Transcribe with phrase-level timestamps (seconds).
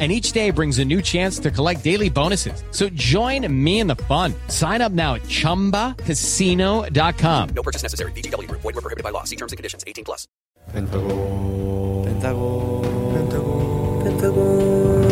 [0.00, 2.64] and each day brings a new chance to collect daily bonuses.
[2.72, 4.34] So join me in the fun.
[4.48, 7.48] Sign up now at ChumbaCasino.com.
[7.54, 8.10] No purchase necessary.
[8.12, 8.62] VGW Group.
[8.62, 9.22] Void were prohibited by law.
[9.22, 9.84] See terms and conditions.
[9.86, 10.26] 18 plus.
[10.72, 15.04] 펜타곤 펜타곤 펜타곤 펜타곤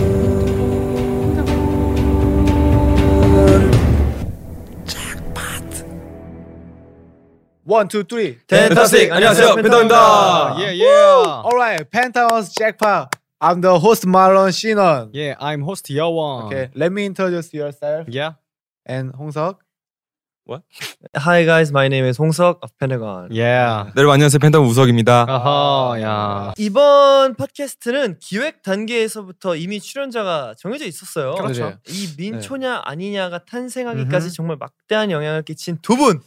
[7.65, 8.39] 원, 투, 쓰리.
[8.49, 11.43] 펜타스틱 안녕하세요 펜타곤입니다 Yeah, yeah.
[11.45, 13.15] Alright, Penthouse Jackpot.
[13.40, 15.10] I'm the host Marlon Shinon.
[15.14, 16.46] Yeah, I'm host Yawon.
[16.46, 18.34] Okay, let me introduce yourself Yeah.
[18.90, 19.60] and 홍석.
[21.16, 23.28] Hi guys, my name is 홍석 of Pentagon.
[23.30, 23.92] Yeah.
[23.94, 25.26] 네, 여러분 안녕하세요 펜타곤 우석입니다.
[25.30, 26.54] 아하, 야.
[26.58, 31.36] 이번 팟캐스트는 기획 단계에서부터 이미 출연자가 정해져 있었어요.
[31.36, 31.74] 그렇죠.
[31.90, 34.34] 이 민초냐 아니냐가 탄생하기까지 음흠.
[34.36, 36.22] 정말 막대한 영향을 끼친 두 분.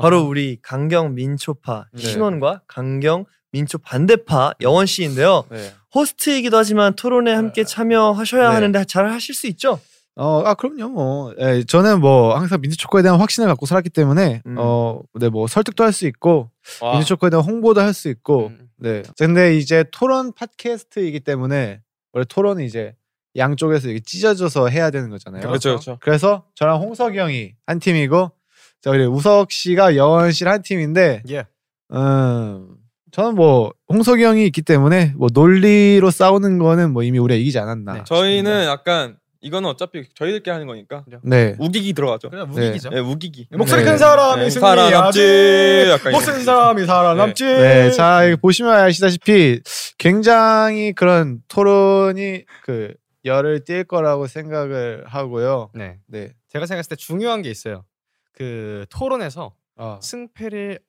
[0.00, 2.02] 바로 우리 강경 민초파 네.
[2.02, 3.24] 신원과 강경
[3.56, 5.44] 민초 반대파 여원 씨인데요.
[5.50, 5.72] 네.
[5.94, 8.54] 호스트이기도 하지만 토론에 함께 참여하셔야 네.
[8.54, 9.80] 하는데 잘 하실 수 있죠?
[10.14, 10.88] 어, 아 그럼요.
[10.90, 14.56] 뭐, 예, 저는 뭐 항상 민트 초코에 대한 확신을 갖고 살았기 때문에 음.
[14.58, 16.50] 어, 네, 뭐 설득도 할 수 있고
[16.82, 16.92] 와.
[16.92, 18.68] 민트 초코에 대한 홍보도 할 수 있고, 음.
[18.76, 19.02] 네.
[19.18, 21.80] 근데 이제 토론 팟캐스트이기 때문에
[22.12, 22.94] 원래 토론은 이제
[23.36, 25.42] 양쪽에서 이게 찢어져서 해야 되는 거잖아요.
[25.46, 25.98] 그렇죠, 그렇죠.
[26.00, 28.32] 그래서 저랑 홍석이 형이 한 팀이고,
[28.82, 31.48] 자 그리고 우석 씨가 여원 씨랑 한 팀인데, Yeah.
[31.92, 32.76] 음,
[33.16, 37.94] 저는 뭐 홍석이 형이 있기 때문에 뭐 논리로 싸우는 거는 뭐 이미 우리가 이기지 않았나.
[37.94, 38.04] 네.
[38.04, 41.56] 저희는 약간 이거는 어차피 저희들끼리 하는 거니까 네.
[41.58, 42.28] 우기기 들어가죠.
[42.28, 42.90] 그냥 무기기죠.
[42.90, 43.48] 네, 우기기.
[43.52, 43.90] 목소리 네.
[43.90, 44.50] 큰 사람이 네.
[44.50, 45.86] 살아남지.
[45.88, 47.44] 약간 목소리 큰 사람이 살아남지.
[47.46, 49.62] 네, 자 이거 보시면 아시다시피
[49.96, 52.92] 굉장히 그런 토론이 그
[53.24, 55.70] 열을 띌 거라고 생각을 하고요.
[55.74, 56.00] 네.
[56.06, 56.34] 네.
[56.48, 57.86] 제가 생각했을 때 중요한 게 있어요.
[58.34, 59.98] 그 토론에서 어.
[60.02, 60.80] 승패를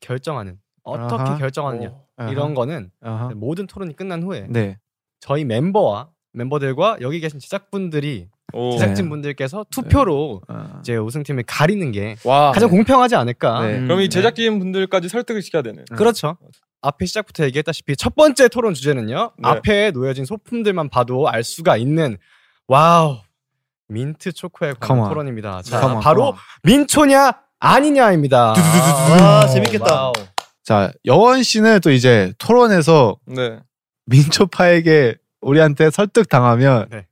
[0.00, 1.38] 결정하는 어떻게 아하.
[1.38, 2.30] 결정하느냐 아하.
[2.30, 3.30] 이런 거는 아하.
[3.34, 4.78] 모든 토론이 끝난 후에 네.
[5.20, 8.72] 저희 멤버와 멤버들과 여기 계신 제작분들이 오.
[8.72, 10.76] 제작진 분들께서 투표로 어.
[10.80, 12.52] 이제 우승팀을 가리는 게 와.
[12.52, 13.66] 가장 공평하지 않을까.
[13.66, 13.80] 네.
[13.80, 15.84] 그럼 이 제작진 분들까지 설득을 시켜야 되는.
[15.96, 16.36] 그렇죠.
[16.82, 19.32] 앞에 시작부터 얘기했다시피 첫 번째 토론 주제는요.
[19.38, 19.48] 네.
[19.48, 22.18] 앞에 놓여진 소품들만 봐도 알 수가 있는
[22.66, 23.18] 와우
[23.88, 25.08] 민트 초코에 관한 Come.
[25.08, 25.62] 토론입니다.
[25.62, 26.38] 자, Come on, 바로 come.
[26.64, 28.54] 민초냐 아니냐입니다.
[28.56, 29.94] 아, 재밌겠다.
[29.94, 30.12] 와우.
[30.64, 33.58] 자 여원 씨는 또 이제 토론에서 네.
[34.06, 37.06] 민초파에게 우리한테 설득 당하면 네.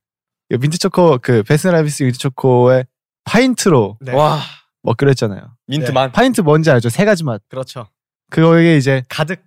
[0.51, 2.87] 민트 초코 그 베스킨라빈스 민트 초코의
[3.25, 4.13] 파인트로 네.
[4.15, 4.41] 와.
[4.83, 5.43] 먹기로 했잖아요.
[5.67, 6.11] 민트만.
[6.13, 6.89] 파인트 뭔지 알죠?
[6.89, 7.43] 세 가지 맛.
[7.49, 7.87] 그렇죠.
[8.31, 9.43] 그거에 이제 가득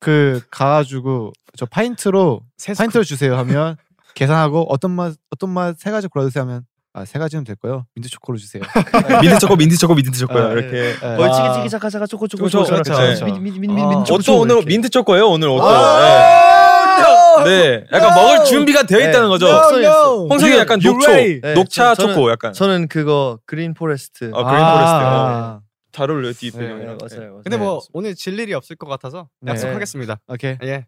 [0.00, 2.42] 그 가가지고 저 파인트로.
[2.76, 3.76] 파인트를 주세요 하면
[4.14, 6.64] 계산하고 어떤 맛 어떤 맛 세 가지 골라주세요 하면
[6.96, 8.62] 아 세 가지는 될 거요 민트 초코로 주세요.
[9.20, 10.46] 민트 초코, 민트 초코, 민트 초코요.
[10.48, 10.76] 아, 이렇게.
[10.76, 11.16] 예.
[11.16, 13.24] 벌치기 치기 자카 자카 초코 초코 초코, 초코 그렇죠, 그렇죠.
[13.26, 14.02] 민민민민 아.
[14.04, 14.66] 초코 옷도 오늘 이렇게.
[14.68, 15.28] 민트 초코예요.
[15.28, 15.64] 오늘 옷도.
[15.68, 17.44] 아!
[17.44, 17.44] 네.
[17.44, 17.84] 네.
[17.92, 19.08] 약간 먹을 준비가 되어 네.
[19.10, 19.46] 있다는 거죠.
[19.46, 20.28] No, no.
[20.30, 21.10] 홍석이 약간 녹초?
[21.12, 22.52] 네, 녹차 저- 초코 약간.
[22.54, 24.30] 저는 그거 Green Forest.
[24.32, 25.04] 어, Green Forest.
[25.04, 25.60] 아,
[25.92, 26.98] 잘 어울려요, 뒷 네, 네, 배경이랑.
[27.00, 27.20] 맞아요.
[27.20, 27.40] 맞아요.
[27.44, 29.52] 근데 뭐 오늘 질 일이 없을 것 같아서 네.
[29.52, 30.18] 약속하겠습니다.
[30.28, 30.56] 오케이.
[30.62, 30.86] 예.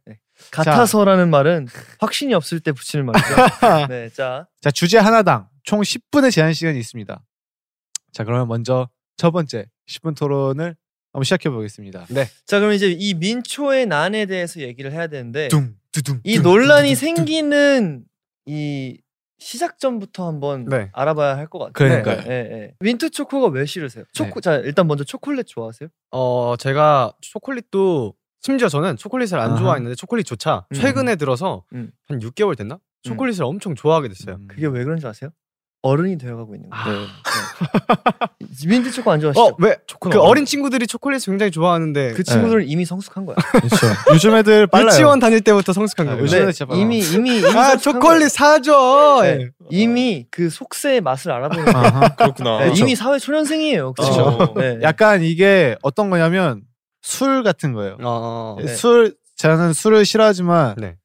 [0.52, 1.66] 같아서라는 말은
[2.00, 3.26] 확신이 없을 때 붙이는 말이죠.
[3.90, 7.22] 네, 자 자 주제 하나당 총 10분의 제한 시간이 있습니다.
[8.12, 10.74] 자 그러면 먼저 첫 번째 10분 토론을
[11.12, 12.06] 한번 시작해 보겠습니다.
[12.46, 16.20] 자 그럼 이제 이 민초의 난에 대해서 얘기를 해야 되는데 둥 두둥.
[16.24, 18.02] 이 논란이 생기는
[18.46, 18.98] 이
[19.38, 20.88] 시작 전부터 한번 네.
[20.94, 21.72] 알아봐야 할 것 같아요.
[22.02, 22.16] 그러니까요.
[22.22, 22.74] 네, 네, 네.
[22.80, 24.04] 민트 초코가 왜 싫으세요?
[24.12, 25.90] 초코 자 일단 먼저 초콜릿 좋아하세요?
[26.12, 29.58] 어 제가 초콜릿도 심지어 저는 초콜릿을 안 아하.
[29.58, 30.74] 좋아했는데 초콜릿조차 음.
[30.74, 31.90] 최근에 들어서 음.
[32.06, 32.78] 한 6개월 됐나?
[33.02, 34.36] 초콜릿을 엄청 좋아하게 됐어요.
[34.36, 34.48] 음.
[34.48, 35.28] 그게 왜 그런지 아세요?
[35.82, 36.98] 어른이 되어가고 있는 거예요.
[37.00, 37.06] 네.
[38.40, 38.68] 네.
[38.68, 39.40] 민트 초코 안 좋아하시죠?
[39.40, 39.76] 어 왜?
[40.00, 43.36] 그 어린 친구들이 초콜릿 굉장히 좋아하는데 그 친구들은 이미 성숙한 거야.
[43.52, 43.86] 그렇죠.
[44.12, 44.88] 요즘 애들 빨라요.
[44.88, 46.24] 유치원 다닐 때부터 성숙한 아, 거예요.
[46.24, 46.76] 요즘 네, 애들.
[46.76, 48.30] 이미 이미 이미 아 초콜릿.
[48.30, 49.20] 사줘.
[49.22, 49.50] 네.
[49.70, 51.74] 이미 그 속세의 맛을 알아보는.
[51.74, 52.08] 아하.
[52.16, 52.58] 그렇구나.
[52.64, 53.92] 네, 이미 사회 초년생이에요.
[53.92, 54.54] 그 그렇죠.
[54.56, 54.78] 네.
[54.82, 56.62] 약간 이게 어떤 거냐면
[57.02, 57.94] 술 같은 거예요.
[58.02, 58.62] 어, 어.
[58.62, 58.74] 네.
[58.74, 60.96] 술 저는 술을 싫어하지만 네.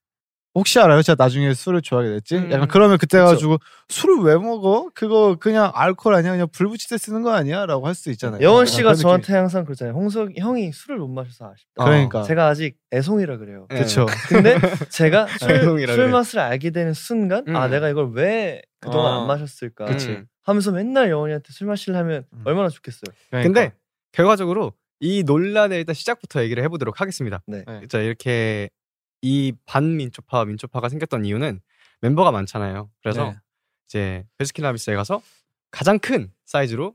[0.55, 1.01] 혹시 알아요?
[1.01, 2.35] 제가 나중에 술을 좋아하게 됐지?
[2.37, 3.25] 음, 약간 그러면 그때 그쵸.
[3.29, 3.57] 가지고
[3.89, 4.89] 술을 왜 먹어?
[4.93, 6.31] 그거 그냥 알코올 아니야?
[6.31, 7.65] 그냥 불 붙일 때 쓰는 거 아니야?
[7.65, 8.39] 라고 할 수 있잖아요.
[8.41, 9.01] 여원 약간 씨가 그런 느낌.
[9.03, 9.95] 저한테 항상 그러잖아요.
[9.95, 11.83] 홍석 형이 술을 못 마셔서 아쉽다.
[11.85, 12.21] 그러니까.
[12.23, 13.65] 제가 아직 애송이라 그래요.
[13.71, 13.79] 네.
[13.79, 14.05] 그쵸.
[14.29, 14.55] 근데
[14.89, 16.09] 제가 술, 애송이라 술.
[16.09, 17.71] 맛을 알게 되는 순간 아 음.
[17.71, 19.21] 내가 이걸 왜 그동안 어.
[19.21, 20.21] 안 마셨을까 그치.
[20.43, 22.41] 하면서 맨날 여원이한테 술 마시려면 음.
[22.45, 23.11] 얼마나 좋겠어요.
[23.31, 23.47] 그러니까.
[23.47, 23.73] 근데
[24.11, 27.41] 결과적으로 이 논란의 일단 시작부터 얘기를 해보도록 하겠습니다.
[27.47, 27.63] 네.
[27.67, 27.81] 네.
[27.89, 28.69] 자 이렇게
[29.23, 31.61] 이 반민초파와 민초파가 생겼던 이유는
[32.01, 32.89] 멤버가 많잖아요.
[33.01, 33.35] 그래서 네.
[33.87, 35.21] 이제 베스킨라빈스에 가서
[35.71, 36.93] 가장 큰 사이즈로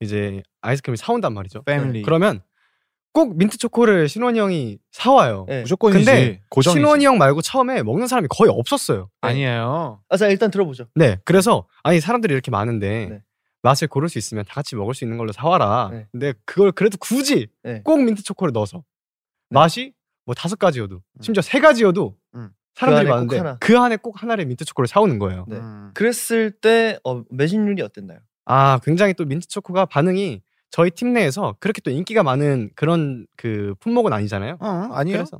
[0.00, 1.62] 이제 아이스크림을 사온단 말이죠.
[1.62, 2.02] 패밀리.
[2.02, 2.42] 그러면
[3.12, 5.44] 꼭 민트 초코를 신원이 형이 사와요.
[5.48, 5.60] 네.
[5.60, 6.04] 무조건이지.
[6.04, 6.80] 근데 고정이지.
[6.80, 9.08] 신원이 형 말고 처음에 먹는 사람이 거의 없었어요.
[9.20, 10.02] 아니에요.
[10.08, 10.88] 아, 자 일단 들어보죠.
[10.96, 13.22] 네, 그래서 아니 사람들이 이렇게 많은데 네.
[13.62, 15.90] 맛을 고를 수 있으면 다 같이 먹을 수 있는 걸로 사와라.
[15.92, 16.08] 네.
[16.10, 17.82] 근데 그걸 그래도 굳이 네.
[17.84, 18.82] 꼭 민트 초코를 넣어서
[19.50, 22.50] 맛이 뭐 다섯 가지여도 심지어 세 가지여도 음.
[22.74, 23.56] 사람들이 그 안에 많은데 하나.
[23.60, 25.44] 그 안에 꼭 하나를 민트 초코를 사오는 거예요.
[25.48, 25.56] 네.
[25.56, 25.90] 음.
[25.94, 28.18] 그랬을 때 어, 매진율이 어땠나요?
[28.44, 33.74] 아 굉장히 또 민트 초코가 반응이 저희 팀 내에서 그렇게 또 인기가 많은 그런 그
[33.80, 34.56] 품목은 아니잖아요.
[34.60, 35.18] 어, 아니에요.
[35.18, 35.38] 그래서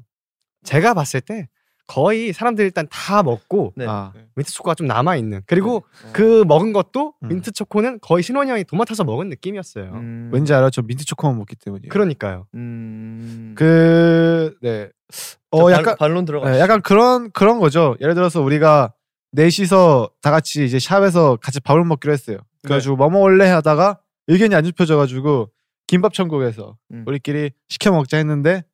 [0.65, 1.49] 제가 봤을 때
[1.93, 3.85] 거의 사람들이 일단 다 먹고 네.
[3.87, 6.11] 아, 민트 초코가 좀 남아 있는 그리고 네.
[6.13, 7.29] 그 먹은 것도 음.
[7.29, 9.91] 민트 초코는 거의 신원이 형이 도맡아서 먹은 느낌이었어요.
[9.93, 10.71] 음, 왠지 알아?
[10.71, 11.91] 저 민트 초코만 먹기 때문이에요.
[11.91, 12.47] 그러니까요.
[12.55, 14.89] 음, 그 네.
[15.11, 16.51] 자, 어 반- 약간 반론 들어가.
[16.51, 17.95] 네, 약간 그런 그런 거죠.
[18.01, 18.95] 예를 들어서 우리가
[19.33, 22.39] 넷이서 다 같이 이제 샵에서 같이 밥을 먹기로 했어요.
[22.63, 23.99] 그래가지고 뭐 먹을래 하다가
[24.29, 25.51] 의견이 안 좁혀져가지고
[25.87, 27.05] 김밥 천국에서 음.
[27.07, 28.65] 우리끼리 시켜 먹자 했는데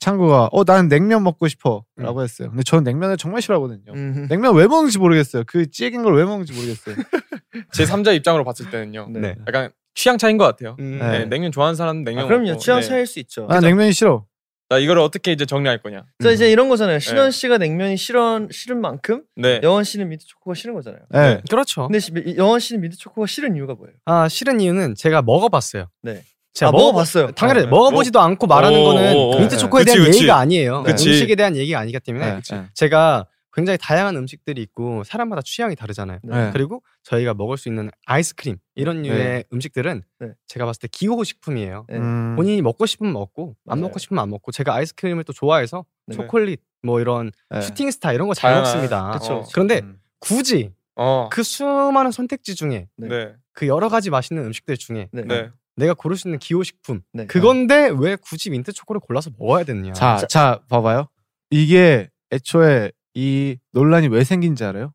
[0.00, 2.50] 창구가 어 나는 냉면 먹고 싶어라고 했어요.
[2.50, 3.92] 근데 저는 냉면을 정말 싫어하거든요.
[3.94, 5.44] 음, 냉면 왜 먹는지 모르겠어요.
[5.46, 6.94] 그 찌긴 걸 왜 먹는지 모르겠어요.
[7.72, 9.08] 제 3자 입장으로 봤을 때는요.
[9.12, 9.20] 네.
[9.20, 9.34] 네.
[9.46, 10.76] 약간 취향 차이인 것 같아요.
[10.78, 10.98] 음.
[11.00, 11.24] 네, 네.
[11.26, 12.46] 냉면 좋아하는 사람은 냉면 아, 그럼요.
[12.50, 12.86] 먹고, 취향 네.
[12.86, 13.46] 차일 수 있죠.
[13.48, 14.26] 난 냉면이 싫어.
[14.70, 16.04] 자, 이거를 어떻게 이제 정리할 거냐?
[16.22, 16.98] 자 이제 이런 거잖아요.
[16.98, 17.30] 신원 네.
[17.30, 19.60] 씨가 냉면이 싫어 싫은 만큼 네.
[19.62, 21.00] 여원 씨는 민트 초코가 싫은 거잖아요.
[21.10, 21.40] 네.
[21.48, 21.86] 그렇죠.
[21.88, 23.94] 근데 시- 여원 씨는 민트 초코가 싫은 이유가 뭐예요?
[24.04, 25.86] 아 싫은 이유는 제가 먹어봤어요.
[26.02, 26.22] 네.
[26.54, 27.32] 제가 아, 먹어봤어요.
[27.32, 27.66] 당연히 네.
[27.66, 29.38] 먹어보지도 않고 말하는 오, 거는 오, 오.
[29.38, 29.60] 민트 네.
[29.60, 30.18] 초코에 그치, 대한 그치.
[30.20, 30.82] 예의가 아니에요.
[30.82, 31.08] 그치.
[31.08, 32.40] 음식에 대한 예의가 아니기 때문에 네.
[32.50, 32.64] 네.
[32.74, 36.18] 제가 굉장히 다양한 음식들이 있고 사람마다 취향이 다르잖아요.
[36.22, 36.50] 네.
[36.52, 39.44] 그리고 저희가 먹을 수 있는 아이스크림 이런 류의 네.
[39.52, 40.28] 음식들은 네.
[40.46, 41.86] 제가 봤을 때 기호 식품이에요.
[41.88, 41.96] 네.
[41.96, 42.34] 음.
[42.36, 43.80] 본인이 먹고 싶으면 먹고 안.
[43.80, 46.16] 먹고 싶으면 안 먹고 제가 아이스크림을 또 좋아해서 네.
[46.16, 47.60] 초콜릿 뭐 이런 네.
[47.60, 49.10] 슈팅 스타 이런 거잘 다양한- 먹습니다.
[49.12, 49.44] 그쵸.
[49.52, 49.98] 그런데 음.
[50.20, 51.28] 굳이 어.
[51.30, 53.08] 그 수많은 선택지 중에 네.
[53.08, 53.32] 네.
[53.52, 55.22] 그 여러 가지 맛있는 음식들 중에 네.
[55.22, 55.50] 네.
[55.78, 57.26] 내가 고를 수 있는 기호 식품 네.
[57.26, 59.92] 그건데 왜 굳이 민트 초코를 골라서 먹어야 되느냐?
[59.92, 61.08] 자, 자, 봐봐요.
[61.50, 64.92] 이게 애초에 이 논란이 왜 생긴지 알아요?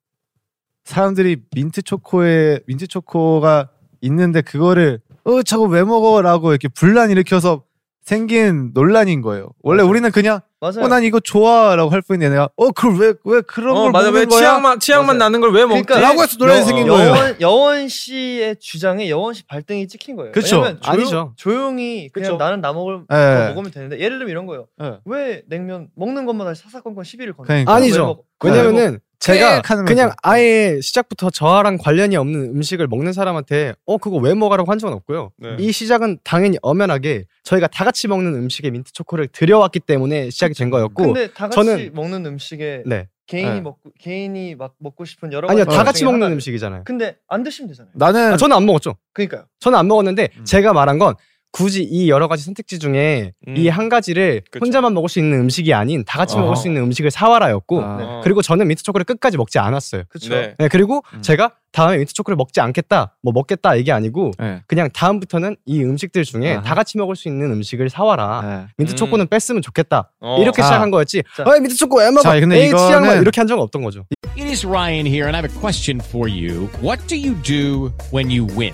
[0.85, 3.69] 사람들이 민트 초코에 민트 초코가
[4.01, 7.63] 있는데 그거를 어 저거 왜 먹어라고 이렇게 분란 일으켜서
[8.01, 9.49] 생긴 논란인 거예요.
[9.61, 9.81] 원래.
[9.81, 10.85] 우리는 그냥 맞아요.
[10.85, 14.05] 어 난 이거 좋아라고 할 뿐인데 내가 어 그걸 왜 왜 그런 어, 걸 맞아.
[14.07, 14.39] 왜 먹는 거야?
[14.39, 15.19] 취향만 취향만 맞아요.
[15.19, 15.83] 나는 걸 왜 먹지?
[15.83, 17.07] 그러니까 라고 해서 논란이 여- 생긴 거예요.
[17.09, 20.31] 여원, 여원 씨의 주장에 여원 씨 발등이 찍힌 거예요.
[20.31, 20.57] 그쵸.
[20.57, 21.33] 왜냐면 조용, 아니죠.
[21.35, 22.37] 조용히 그냥 그쵸.
[22.43, 23.15] 나는 나 먹을 예.
[23.15, 24.67] 거 먹으면 되는데 예를 들면 이런 거예요.
[24.81, 24.97] 예.
[25.05, 27.47] 왜 냉면 먹는 것마다 사사건건 시비를 거는?
[27.47, 27.73] 그러니까.
[27.73, 28.23] 아니죠.
[28.43, 30.11] 왜냐면은 제가 꽥 하는 그냥.
[30.21, 35.31] 아예 시작부터 저랑 관련이 없는 음식을 먹는 사람한테 어 그거 왜 먹어라고 한 적은 없고요.
[35.37, 35.55] 네.
[35.59, 40.69] 이 시작은 당연히 엄연하게 저희가 다 같이 먹는 음식에 민트 초코를 들여왔기 때문에 시작이 된
[40.69, 43.61] 거였고 근데 다 같이 저는- 먹는 음식에 네 개인이 네.
[43.61, 46.81] 먹고 개인이 막 먹고 싶은 여러 아니요 가지 다 같이 중에 먹는 하나를- 음식이잖아요.
[46.85, 47.91] 근데 안 드시면 되잖아요.
[47.95, 48.97] 나는 아, 저는 안 먹었죠.
[49.13, 49.45] 그러니까요.
[49.61, 50.43] 저는 안 먹었는데 음.
[50.43, 51.15] 제가 말한 건
[51.53, 53.55] 굳이 이 여러 가지 선택지 중에 음.
[53.55, 54.65] 이한 가지를 그쵸.
[54.65, 56.41] 혼자만 먹을 수 있는 음식이 아닌 다 같이 어허.
[56.41, 57.97] 먹을 수 있는 음식을 사와라였고 아.
[57.97, 58.03] 네.
[58.03, 58.21] 어.
[58.23, 60.03] 그리고 저는 민트 초코를 끝까지 먹지 않았어요.
[60.09, 60.29] 그렇죠.
[60.33, 60.55] 네.
[60.57, 61.21] 네, 그리고 음.
[61.21, 64.61] 제가 다음에 민트 초코를 먹지 않겠다, 뭐 먹겠다 이게 아니고 예.
[64.65, 66.61] 그냥 다음부터는 이 음식들 중에 아하.
[66.63, 68.41] 다 같이 먹을 수 있는 음식을 사와라.
[68.67, 68.73] 예.
[68.77, 68.95] 민트 음.
[68.95, 70.11] 초코는 뺐으면 좋겠다.
[70.21, 70.39] 어.
[70.41, 70.67] 이렇게 자.
[70.69, 71.21] 시작한 거였지.
[71.37, 71.43] 자.
[71.43, 72.23] 어, 민트 초코 왜 먹어?
[72.23, 74.05] 자, 근데 에이, 이거는- 이렇게 한 적은 없던 거죠.
[74.35, 76.67] It is Ryan here, and I have a question for you.
[76.81, 78.73] What do you do when you win?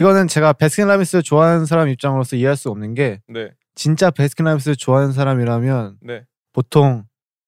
[0.00, 3.50] 이거는 제가 베스킨라빈스 좋아하는 사람 입장으로서 이해할 수 없는 게 네.
[3.74, 6.22] 진짜 베스킨라빈스 좋아하는 사람이라면 네.
[6.52, 7.04] 보통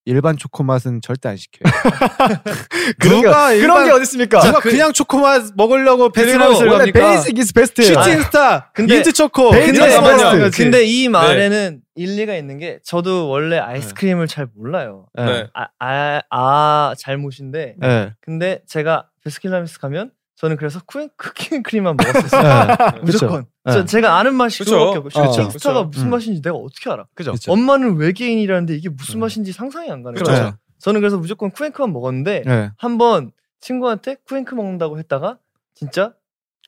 [0.07, 1.71] 일반 초코 맛은 절대 안 시켜요.
[2.99, 4.41] 그런 게, 누가 그런 일반- 게 어디 있습니까?
[4.41, 6.99] 누가 그냥 초코 맛 먹으려고 베스킨라빈스를 원래 갑니까?
[7.11, 7.95] Basic is best예요.
[8.03, 9.79] 슈팅 스타, 근데- 민트 초코, 베스트.
[9.79, 10.57] 먹어야지.
[10.57, 15.07] 근데 이 말에는 일리가 있는 게 저도 원래 아이스크림을 잘 몰라요.
[15.15, 15.25] 네.
[15.27, 15.47] 네.
[15.55, 18.13] 아, 아, 아 잘못인데 네.
[18.23, 22.67] 근데 제가 베스킨라빈스 가면 저는 그래서 쿠앤 쿠킹 크림만 먹었어요.
[22.95, 23.01] 네.
[23.03, 23.45] 무조건.
[23.67, 23.73] 네.
[23.73, 24.65] 저, 제가 아는 맛이.
[24.65, 25.09] 그거밖에 없고.
[25.11, 25.89] 킹스타가 그쵸.
[25.93, 26.11] 무슨 음.
[26.11, 27.05] 맛인지 내가 어떻게 알아?
[27.15, 27.33] 그죠?
[27.33, 27.53] 그쵸.
[27.53, 29.21] 엄마는 외계인이라는데 이게 무슨 음.
[29.21, 30.31] 맛인지 상상이 안 가는 그렇죠.
[30.33, 30.45] 거예요.
[30.47, 30.53] 네.
[30.79, 32.71] 저는 그래서 무조건 쿠앤크만 먹었는데 네.
[32.79, 35.37] 한번 친구한테 쿠앤크 먹는다고 했다가
[35.75, 36.15] 진짜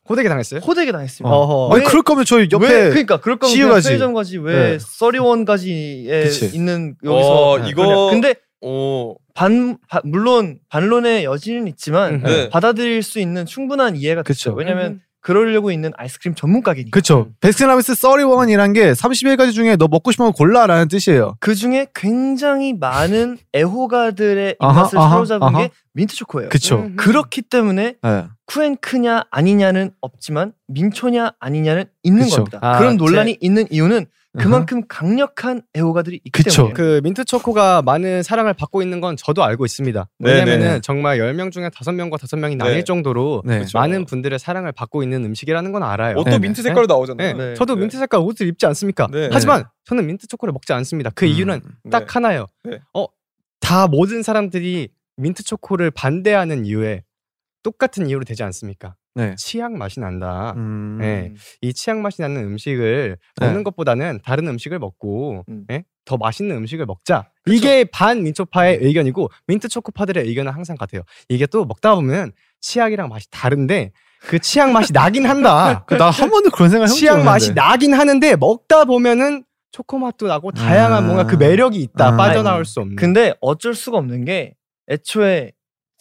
[0.07, 0.61] 호되게 당했어요?
[0.61, 1.35] 호되게 당했습니다.
[1.35, 3.57] 아니 왜- 그럴 거면 저희 옆에 왜 그러니까 그럴 거면.
[3.81, 4.79] 편의점 가지 왜 네.
[4.81, 6.47] 써리원까지에 그치.
[6.55, 8.11] 있는 여기서 어, 네, 이거-.
[8.11, 9.17] 근데 오.
[9.35, 12.23] 반, 바- 물론 반론의 여지는 있지만 음.
[12.23, 12.49] 네.
[12.51, 14.51] 받아들일 수 있는 충분한 이해가 그쵸.
[14.51, 14.55] 됐죠.
[14.55, 16.91] 왜냐면 그러려고 있는 아이스크림 전문 가게니까.
[16.99, 17.29] 그쵸.
[17.41, 21.37] 베스킨라빈스 thirty one이란 게 31가지 중에 너 먹고 싶은 거 골라라는 뜻이에요.
[21.41, 25.59] 그 중에 굉장히 많은 애호가들의 입맛을 아하, 사로잡은 아하.
[25.61, 26.49] 게 민트 초코예요.
[26.49, 26.79] 그쵸.
[26.81, 26.97] 음.
[26.97, 28.25] 그렇기 때문에 네.
[28.47, 32.37] 쿠앤크냐 아니냐는 없지만 민초냐 아니냐는 있는 그쵸.
[32.39, 32.59] 겁니다.
[32.61, 34.07] 아, 그런 논란이 있는 이유는
[34.39, 36.69] 그만큼 강력한 애호가들이 있기 그쵸.
[36.69, 36.75] 때문에.
[36.75, 40.09] 그 민트 초코가 많은 사랑을 받고 있는 건 저도 알고 있습니다.
[40.19, 40.81] 네, 왜냐면은 네, 네.
[40.81, 42.85] 정말 10명 중에 5명과 5명이 나뉠 네.
[42.85, 43.65] 정도로 네.
[43.75, 46.17] 많은 분들의 사랑을 받고 있는 음식이라는 건 알아요.
[46.17, 46.69] 옷도 네, 민트 네.
[46.69, 46.95] 색깔로 네.
[46.95, 47.37] 나오잖아요.
[47.37, 47.55] 네.
[47.55, 47.81] 저도 네.
[47.81, 49.07] 민트 색깔 옷을 입지 않습니까?
[49.13, 49.29] 네.
[49.31, 51.11] 하지만 저는 민트 초코를 먹지 않습니다.
[51.15, 51.31] 그 음.
[51.31, 51.91] 이유는 네.
[51.91, 52.47] 딱 하나예요.
[52.65, 52.79] 네.
[52.95, 53.07] 어,
[53.61, 57.03] 다 모든 사람들이 민트 초코를 반대하는 이유에
[57.63, 58.95] 똑같은 이유로 되지 않습니까?
[59.15, 59.35] 네.
[59.37, 60.55] 치약 맛이 난다.
[60.57, 60.99] 음.
[61.01, 61.35] 네.
[61.61, 63.47] 이 치약 맛이 나는 음식을 네.
[63.47, 65.65] 먹는 것보다는 다른 음식을 먹고 음.
[65.71, 65.85] 예?
[66.05, 67.29] 더 맛있는 음식을 먹자.
[67.47, 71.03] 이게 반 민초파의 의견이고 민트 초코파들의 의견은 항상 같아요.
[71.29, 73.93] 이게 또 먹다 보면 치약이랑 맛이 다른데
[74.23, 75.85] 그 치약 맛이 나긴 한다.
[75.89, 77.53] 나 한 번도 그런 생각 해본 적 치약 맛이.
[77.55, 81.07] 나긴 하는데 먹다 보면은 초코 맛도 나고 다양한 아.
[81.07, 82.09] 뭔가 그 매력이 있다.
[82.09, 82.17] 아.
[82.17, 82.97] 빠져나올 수 없는.
[82.97, 84.55] 근데 어쩔 수가 없는 게
[84.91, 85.53] 애초에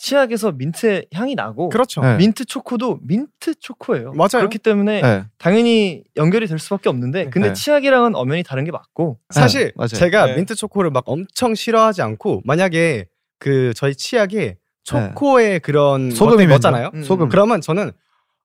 [0.02, 2.02] 치약에서 민트 향이 나고 그렇죠.
[2.02, 2.18] 네.
[2.18, 4.14] 민트 초코도 민트 초코예요.
[4.14, 4.30] 맞아요.
[4.40, 5.26] 그렇기 때문에 네.
[5.38, 7.54] 당연히 연결이 될 수밖에 없는데 근데 네.
[7.54, 9.90] 치약이랑은 엄연히 다른 게 맞고 사실 네, 맞아요.
[9.90, 10.36] 제가 네.
[10.38, 13.06] 민트 초코를 막 엄청 싫어하지 않고 만약에
[13.38, 16.16] 그 저희 치약에 초코의 그런 네.
[16.16, 16.90] 소금이 것들 넣었잖아요.
[16.96, 17.30] 음, 소금.
[17.30, 17.92] 그러면 저는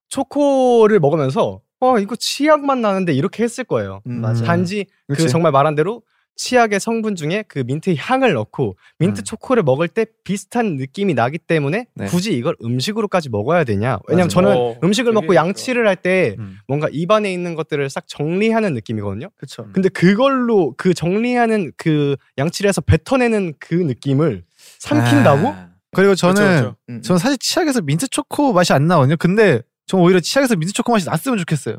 [0.09, 4.01] 초코를 먹으면서 어 이거 치약 맛 나는데 이렇게 했을 거예요.
[4.05, 4.43] 음, 맞아요.
[4.43, 5.29] 단지 그 그치.
[5.29, 6.03] 정말 말한 대로
[6.37, 9.23] 치약의 성분 중에 그 민트 향을 넣고 민트 음.
[9.23, 12.05] 초코를 먹을 때 비슷한 느낌이 나기 때문에 네.
[12.05, 13.99] 굳이 이걸 음식으로까지 먹어야 되냐?
[14.07, 14.29] 왜냐면.
[14.29, 16.59] 저는 어, 음식을 먹고 양치를 할때 음.
[16.67, 19.29] 뭔가 입안에 있는 것들을 싹 정리하는 느낌이거든요.
[19.35, 19.67] 그렇죠.
[19.73, 24.43] 근데 그걸로 그 정리하는 그 양치를 해서 뱉어내는 그 느낌을
[24.79, 25.47] 삼킨다고?
[25.47, 25.69] 아.
[25.91, 27.01] 그리고 저는 그쵸, 음.
[27.01, 29.15] 저는 사실 치약에서 민트 초코 맛이 안 나거든요.
[29.17, 31.77] 근데 전 오히려 치약에서 민트 초코 맛이 났으면 좋겠어요.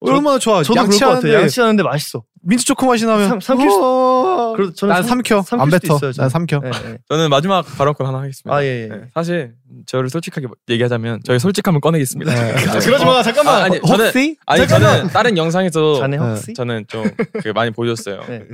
[0.00, 0.62] 얼마나 좋아.
[0.62, 1.10] 저도 그럴 것 같아요.
[1.12, 2.22] 양치하는데 양치하는데 맛있어.
[2.46, 4.52] 민트 초코 맛이 나면 삼- 삼킬 수- 어.
[4.56, 5.42] 그래도 저는 난 삼- 삼켜.
[5.42, 5.96] 삼킬 안 뱉어.
[5.96, 6.12] 있어요.
[6.12, 6.60] 난 삼켜.
[6.60, 6.98] 네, 네.
[7.08, 8.54] 저는 마지막 발언권 하나 하겠습니다.
[8.56, 8.84] 아 예.
[8.84, 8.86] 예.
[8.88, 9.54] 네, 사실
[9.86, 12.32] 저를 솔직하게 얘기하자면 저희 솔직함을 꺼내겠습니다.
[12.32, 12.52] 네.
[12.86, 13.22] 그러지 마.
[13.22, 13.54] 잠깐만.
[13.56, 16.52] 아, 아니 저는 혹시 아니 저는 다른 영상에서 자네 네.
[16.54, 18.22] 저는 좀그 많이 보여줬어요.
[18.28, 18.44] 네.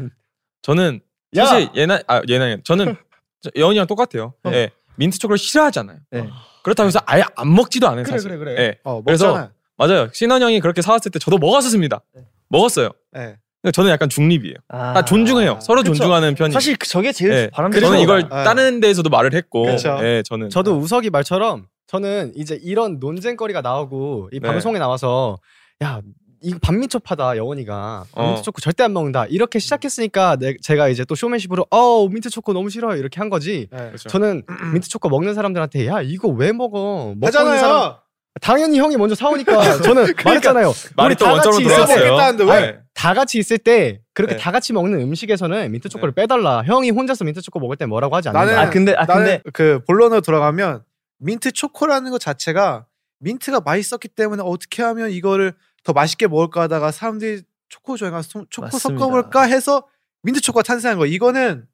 [0.62, 1.00] 저는
[1.36, 1.46] 야!
[1.46, 2.96] 사실 예나 아 예나 저는
[3.42, 4.32] 저- 여운이랑 똑같아요.
[4.44, 4.50] 어.
[4.52, 5.98] 예, 민트 초코를 싫어하잖아요.
[6.10, 6.28] 네.
[6.62, 8.30] 그렇다고 해서 아예 안 먹지도 않은 그래, 사실.
[8.30, 8.56] 그래, 그래.
[8.62, 9.50] 예, 어, 그래서.
[9.78, 10.08] 맞아요.
[10.12, 12.00] 신원 형이 그렇게 사왔을 때 저도 먹었었습니다.
[12.14, 12.22] 네.
[12.50, 12.90] 먹었어요.
[13.10, 13.36] 네.
[13.62, 14.56] 근데 저는 약간 중립이에요.
[14.68, 14.92] 아.
[14.92, 15.60] 다 존중해요.
[15.62, 15.94] 서로 그쵸.
[15.94, 16.52] 존중하는 편이.
[16.52, 18.22] 사실 그- 저게 제일 예, 바람직한 저는 이걸.
[18.22, 18.28] 네.
[18.28, 19.98] 다른 데에서도 말을 했고, 그쵸.
[20.02, 24.48] 예, 저는 저도 우석이 말처럼 저는 이제 이런 논쟁거리가 나오고 이 네.
[24.48, 25.38] 방송에 나와서
[25.82, 26.00] 야
[26.44, 28.26] 이거 반민초파다 영원이가 어.
[28.26, 32.52] 민트 초코 절대 안 먹는다 이렇게 시작했으니까 내- 제가 이제 또 쇼맨십으로 어 민트 초코
[32.52, 33.78] 너무 싫어요 이렇게 한 거지 네.
[33.78, 34.08] 그렇죠.
[34.08, 34.42] 저는
[34.72, 37.94] 민트 초코 먹는 사람들한테 야 이거 왜 먹어 먹고 있는 사람.
[38.40, 42.10] 당연히 형이 먼저 사오니까 저는 말했잖아요 말이 우리 또다 같이 있을 때 돌아왔어요.
[42.12, 42.60] 먹겠다는데 왜?
[42.72, 42.78] 네.
[42.94, 44.40] 다 같이 있을 때 그렇게 네.
[44.40, 48.28] 다 같이 먹는 음식에서는 민트 초코를 빼달라 형이 혼자서 민트 초코 먹을 때 뭐라고 하지
[48.28, 50.82] 않는다 나는 아 근데 아 나는 근데 그 본론으로 돌아가면
[51.18, 52.86] 민트 초코라는 것 자체가
[53.20, 55.52] 민트가 맛있었기 때문에 어떻게 하면 이거를
[55.84, 58.06] 더 맛있게 먹을까 하다가 사람들이 초코 소-
[58.50, 58.78] 초코 맞습니다.
[58.78, 59.86] 섞어볼까 해서
[60.22, 61.06] 민트 초코가 탄생한 거.
[61.06, 61.64] 이거는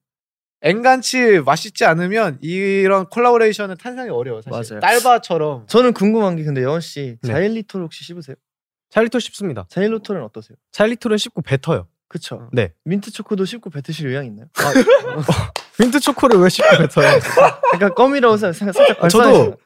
[0.61, 4.77] 앵간치 맛있지 않으면 이런 콜라보레이션은 탄생이 어려워 사실.
[4.77, 4.81] 맞아요.
[4.81, 7.33] 딸바처럼 저는 궁금한 게 근데 여원 씨 네.
[7.33, 8.37] 자일리톨 혹시 씹으세요?
[8.91, 10.57] 자일리톨 씹습니다 자일리톨은 어떠세요?
[10.73, 12.49] 자일리톨은 씹고 뱉어요 그쵸.
[12.53, 14.47] 네 민트 초코도 씹고 뱉으실 의향 있나요?
[15.79, 17.21] 민트 초코를 왜 씹고 뱉어요
[17.75, 19.57] 약간 껌이라고 생각- 살짝 아, 저도.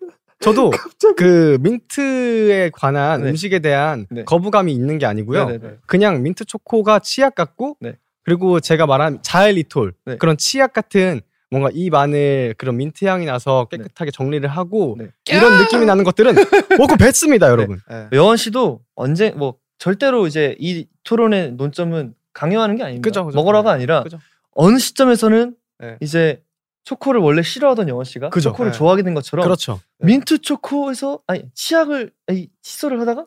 [0.40, 0.72] 저도
[1.16, 3.30] 그 민트에 관한 네.
[3.30, 4.24] 음식에 대한 네.
[4.24, 5.46] 거부감이 있는 게 아니고요.
[5.46, 5.76] 네네네.
[5.86, 7.96] 그냥 민트 초코가 치약 같고 네.
[8.24, 10.16] 그리고 제가 말한 자엘리톨 네.
[10.16, 15.08] 그런 치약 같은 뭔가 입 안에 그런 민트 향이 나서 깨끗하게 정리를 하고 네.
[15.28, 16.34] 이런 느낌이 나는 것들은
[16.78, 17.78] 먹고 뱉습니다, 여러분.
[17.90, 18.08] 예.
[18.12, 23.06] 여원 씨도 언제 뭐 절대로 이제 이 토론의 논점은 강요하는 게 아닙니다.
[23.06, 23.36] 그죠, 그죠.
[23.36, 23.76] 먹으라가 네.
[23.76, 24.18] 아니라 그죠.
[24.52, 25.96] 어느 시점에서는 네.
[26.00, 26.42] 이제
[26.84, 28.50] 초코를 원래 싫어하던 여원 씨가 그죠.
[28.50, 28.78] 초코를 네.
[28.78, 29.80] 좋아하게 된 것처럼 그렇죠.
[29.98, 33.26] 민트 초코에서 아니 치약을 아니 칫솔을 하다가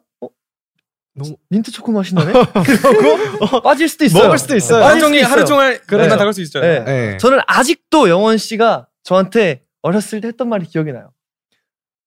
[1.19, 2.33] 어 민트 초코 맛이 나네.
[2.53, 4.23] 그러고 빠질 수도 있어요.
[4.23, 4.81] 먹을 수도 있어요.
[4.81, 5.45] 빠질 하루 종일 하루 있어요.
[5.45, 5.81] 종일.
[5.83, 6.83] 그러다 나갈 수 있잖아요.
[6.83, 7.11] 네.
[7.11, 7.17] 네.
[7.17, 11.11] 저는 아직도 영원 씨가 저한테 어렸을 때 했던 말이 기억이 나요.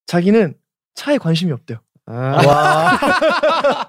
[0.06, 0.54] 자기는
[0.94, 1.78] 차에 관심이 없대요.
[2.08, 2.98] 와.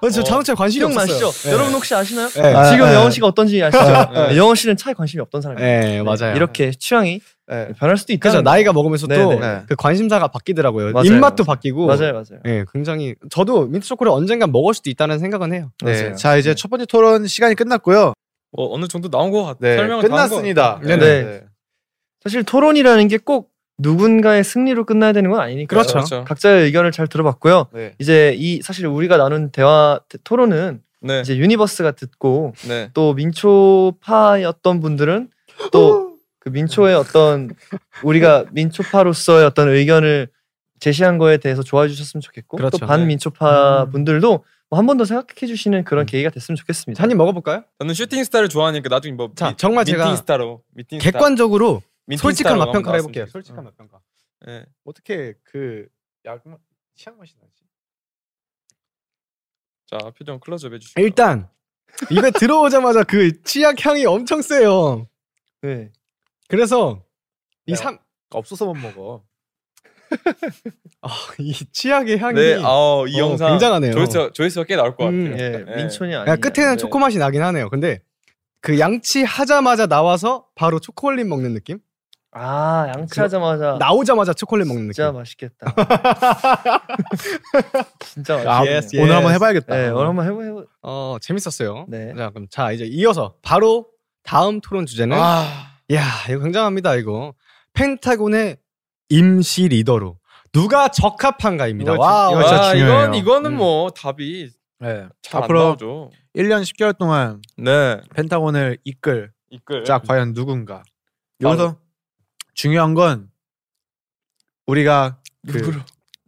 [0.12, 0.84] 저 자동차에 관심이?
[0.84, 1.52] 없었어요.
[1.52, 2.28] 여러분 혹시 아시나요?
[2.28, 2.54] 네.
[2.54, 2.94] 아, 지금 네.
[2.94, 3.82] 영원 씨가 어떤지 아시죠?
[4.12, 4.28] 네.
[4.28, 5.80] 네, 영원 씨는 차에 관심이 없던 사람이에요.
[5.80, 6.36] 네, 맞아요.
[6.36, 7.68] 이렇게 취향이 네.
[7.78, 8.28] 변할 수도 있다.
[8.28, 9.62] 그죠 나이가 먹으면서 네, 또 네.
[9.68, 10.92] 그 관심사가 바뀌더라고요.
[10.92, 11.44] 맞아요, 입맛도.
[11.44, 11.86] 바뀌고.
[11.86, 12.40] 맞아요, 맞아요.
[12.46, 15.70] 예, 굉장히 저도 민트 초코를 언젠간 먹을 수도 있다는 생각은 해요.
[15.82, 15.92] 네.
[16.02, 16.14] 맞아요.
[16.16, 16.54] 자 이제 네.
[16.54, 18.12] 첫 번째 토론 시간이 끝났고요.
[18.52, 19.58] 뭐 어느 정도 나온 것 같아요.
[19.60, 19.76] 네.
[19.76, 20.80] 설명은 다한 끝났습니다.
[20.82, 21.40] 네.
[22.22, 23.49] 사실 토론이라는 게 꼭
[23.80, 25.68] 누군가의 승리로 끝나야 되는 건 아니니까.
[25.74, 25.92] 그렇죠.
[25.94, 26.24] 그렇죠.
[26.24, 27.66] 각자의 의견을 잘 들어봤고요.
[27.72, 27.94] 네.
[27.98, 31.20] 이제 이 사실 우리가 나눈 대화 토론은 네.
[31.22, 32.90] 이제 유니버스가 듣고 네.
[32.94, 35.28] 또 민초파였던 분들은
[35.72, 36.10] 또
[36.42, 37.50] 그 민초의 어떤
[38.02, 40.28] 우리가 민초파로서의 어떤 의견을
[40.78, 42.78] 제시한 거에 대해서 좋아해 주셨으면 좋겠고 그렇죠.
[42.78, 47.02] 또 반민초파 분들도 뭐 한 번 더 생각해 주시는 그런 계기가 됐으면 좋겠습니다.
[47.02, 47.64] 한입 먹어볼까요?
[47.80, 51.10] 저는 슈팅 스타를 좋아하니까 나중에 뭐 자, 미- 정말 미팅 제가 스타로 미팅 스타.
[51.10, 51.82] 객관적으로
[52.16, 53.24] 솔직한 맛평가를 해볼게요.
[53.24, 53.88] 나왔으면 솔직한 좋겠어요.
[53.88, 54.00] 맛평가.
[54.46, 54.64] 네.
[54.84, 55.86] 어떻게 그
[56.24, 56.42] 약,
[56.94, 57.52] 치약 맛이 나지?
[59.86, 61.48] 자 표정 클로즈업 해주시고 일단
[62.10, 65.08] 입에 들어오자마자 그 치약 향이 엄청 세요.
[65.62, 65.92] 네.
[66.48, 67.04] 그래서
[67.66, 67.76] 이 야.
[67.76, 67.98] 삼,
[68.30, 69.24] 없어서 못 먹어.
[71.02, 73.92] 아, 이 치약의 향이 네, 아, 이 어, 영상 굉장하네요.
[73.92, 75.20] 조회수 조회수가 꽤 나올 것 같아요.
[75.20, 75.36] 음.
[75.38, 75.76] 예, 네.
[75.76, 76.24] 민촌이 아니.
[76.24, 76.76] 그냥 끝에는 네.
[76.76, 77.68] 초코 맛이 나긴 하네요.
[77.70, 78.02] 근데
[78.60, 81.78] 그 양치 하자마자 나와서 바로 초콜릿 먹는 느낌?
[82.32, 84.92] 아 양치하자마자 나오자마자 초콜릿 먹는 느낌.
[85.02, 85.74] 진짜 맛있겠다.
[88.00, 88.70] 진짜 아, 맛있겠네.
[88.74, 89.12] yes, 오늘 yes.
[89.14, 89.74] 한번 해봐야겠다.
[89.76, 90.66] 네, 오늘 한번 해보 해보.
[90.82, 91.86] 어 재밌었어요.
[91.88, 92.14] 네.
[92.16, 93.88] 자 그럼 자 이제 이어서 바로
[94.22, 95.44] 다음 토론 주제는 아,
[95.92, 97.34] 야 이거 굉장합니다 이거
[97.72, 98.58] 펜타곤의
[99.08, 100.18] 임시 리더로
[100.52, 101.94] 누가 적합한가입니다.
[101.94, 102.32] 이거 wow.
[102.32, 102.94] 이거 진짜 아, 중요해요.
[103.02, 103.56] 이건 이거는 음.
[103.56, 105.06] 뭐 답이 네.
[105.22, 106.10] 잘안 앞으로 나오죠.
[106.36, 109.84] 1년 10개월 동안 네, 펜타곤을 이끌 이끌.
[109.84, 110.82] 자 과연 누군가?
[111.40, 111.76] 여기서
[112.60, 113.30] 중요한 건
[114.66, 115.16] 우리가
[115.50, 115.80] 그 누구로?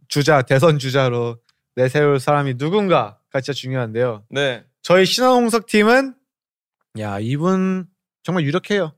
[0.07, 1.37] 주자 대선 주자로
[1.75, 4.23] 내세울 사람이 누군가가 진짜 중요한데요.
[4.31, 6.15] 네, 저희 신원홍석 팀은
[6.97, 7.85] 야 이분
[8.23, 8.93] 정말 유력해요.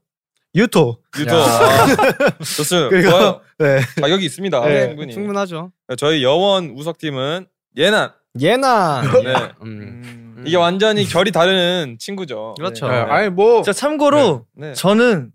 [0.56, 1.02] 유토.
[1.28, 1.34] 야.
[1.36, 2.88] 아, 좋습니다.
[2.90, 3.42] 그리고 좋아요.
[3.60, 3.82] 네.
[4.00, 4.62] 자격이 있습니다.
[4.62, 5.14] 네, 충분히.
[5.14, 5.74] 충분하죠.
[5.98, 8.14] 저희 여원 우석 팀은 예난.
[8.40, 9.02] 예나.
[9.02, 9.52] 네.
[9.62, 10.44] 음.
[10.48, 12.54] 이게 완전히 결이 다른 친구죠.
[12.58, 12.88] 그렇죠.
[12.88, 12.94] 네.
[12.96, 14.72] 아니 뭐 자 참고로 네.
[14.74, 15.34] 저는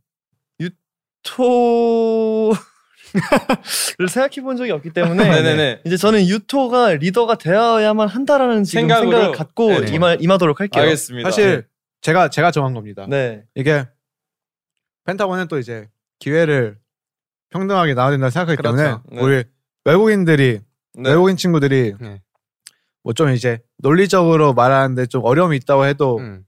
[1.24, 2.56] 유토를
[4.08, 5.82] 생각해 본 적이 없기 때문에 네네네.
[5.84, 9.10] 이제 저는 유토가 리더가 되어야만 한다라는 지금 생각으로?
[9.10, 9.92] 생각을 갖고 네네.
[9.92, 10.82] 임하, 임하도록 할게요.
[10.82, 11.28] 알겠습니다.
[11.30, 11.66] 사실
[12.00, 13.06] 제가 제가 정한 겁니다.
[13.08, 13.44] 네.
[13.54, 13.86] 이게
[15.04, 16.78] 펜타곤은 또 이제 기회를
[17.50, 18.76] 평등하게 나와야 된다 생각하기 그렇죠.
[18.76, 19.20] 때문에 네.
[19.20, 19.44] 우리
[19.84, 20.60] 외국인들이
[20.94, 21.10] 네.
[21.10, 22.22] 외국인 친구들이 네.
[23.02, 26.44] 뭐좀 이제 논리적으로 말하는데 좀 어려움이 있다고 해도 음.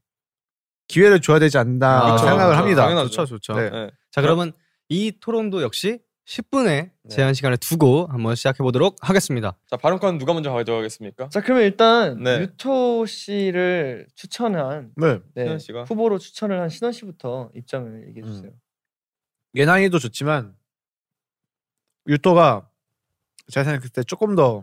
[0.89, 2.19] 기회를 줘야 되지 않나 그렇죠.
[2.25, 2.59] 생각을 그렇죠.
[2.59, 2.83] 합니다.
[2.83, 3.09] 당연하죠.
[3.11, 3.55] 좋죠, 좋죠.
[3.55, 3.71] 네.
[3.71, 3.91] 네.
[4.11, 4.53] 자 그러면
[4.93, 9.57] 이 토론도 역시 10분의 제한 시간을 두고 한번 시작해 보도록 하겠습니다.
[9.67, 11.31] 자 발언권 누가 먼저 가져가겠습니까?
[11.31, 12.41] 자 그러면 일단 네.
[12.41, 15.21] 유토 씨를 추천한 네.
[15.35, 15.85] 네, 신원 씨가?
[15.85, 18.53] 후보로 추천을 한 신원 씨부터 입장을 얘기해 주세요.
[19.55, 20.55] 예나이도 좋지만
[22.07, 22.69] 유토가
[23.49, 24.63] 제가 생각했을 때 조금 더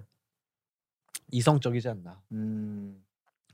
[1.32, 2.22] 이성적이지 않나.
[2.34, 3.04] 음.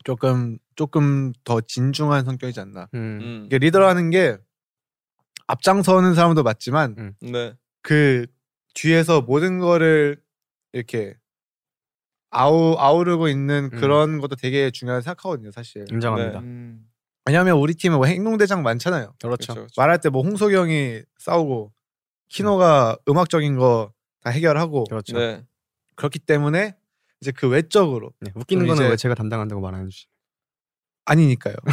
[0.04, 2.90] 조금 조금 더 진중한 성격이지 않나.
[2.96, 3.20] 음.
[3.22, 3.44] 음.
[3.46, 4.38] 이게 리더라는 게
[5.48, 7.54] 앞장서는 사람도 맞지만 네.
[7.82, 8.26] 그
[8.74, 10.22] 뒤에서 모든 거를
[10.74, 11.16] 이렇게
[12.30, 13.80] 아우 아우르고 있는 음.
[13.80, 15.86] 그런 것도 되게 중요하다 생각하거든요, 사실.
[15.92, 16.40] 인정합니다.
[16.40, 16.86] 음.
[17.26, 19.14] 왜냐하면 우리 팀에 뭐 행동대장 많잖아요.
[19.22, 19.54] 그렇죠.
[19.54, 19.74] 그렇죠.
[19.78, 21.72] 말할 때 뭐 홍석이 형이 싸우고
[22.30, 25.16] 키노가 음 악적인 거 다 해결하고 그렇죠.
[25.20, 25.46] 네.
[25.96, 26.76] 그렇기 때문에
[27.22, 30.08] 이제 그 외적으로 네, 웃기는 좀 거는 왜 제가 담당한다고 말하는 지
[31.06, 31.56] 아니니까요.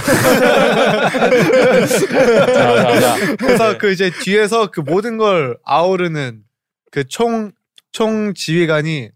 [2.53, 3.37] 자, 자, 자.
[3.37, 3.79] 그래서 네.
[3.79, 6.45] 그 이제 뒤에서 그 모든 걸 아우르는
[6.90, 9.11] 그총총 지휘관이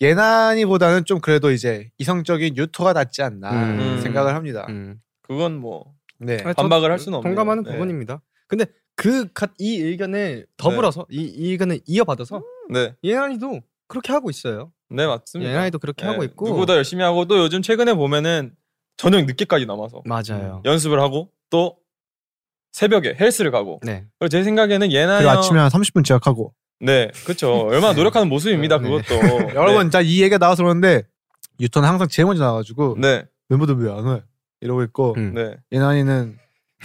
[0.00, 4.00] 예난이보다는 좀 그래도 이제 이성적인 유토가 낫지 않나 음.
[4.00, 4.66] 생각을 합니다.
[4.68, 5.00] 음.
[5.22, 6.36] 그건 뭐 네.
[6.36, 7.34] 반박을 저할 수는 없네요.
[7.34, 7.72] 동감하는 네.
[7.72, 8.22] 부분입니다.
[8.46, 12.94] 근데 그이 의견을 더불어서 이, 이 의견을 이어받아서 네.
[13.02, 14.72] 예나이도 그렇게 하고 있어요.
[14.90, 15.50] 네 맞습니다.
[15.50, 18.52] 예나이도 그렇게 네, 하고 있고 누구보다 열심히 하고 또 요즘 최근에 보면은
[18.98, 20.60] 저녁 늦게까지 남아서 맞아요.
[20.66, 21.78] 연습을 하고 또
[22.72, 24.04] 새벽에 헬스를 가고 네.
[24.18, 28.78] 그리고 제 생각에는 예나 그리고 형 아침에 한 30분 지각하고 네 그렇죠 얼마나 노력하는 모습입니다
[28.78, 28.82] 네.
[28.88, 31.02] 그것도 여러분 자이 얘기가 나와서 그러는데
[31.60, 34.20] 유토는 항상 제일 먼저 나와가지고 네 멤버들 왜 안 와?
[34.60, 35.32] 이러고 있고 음.
[35.34, 35.56] 네.
[35.72, 36.36] 예난이는